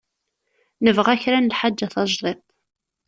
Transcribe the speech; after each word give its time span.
Nebɣa 0.83 1.15
kra 1.21 1.39
n 1.39 1.49
lḥaǧa 1.51 1.87
tajdidt. 1.93 2.43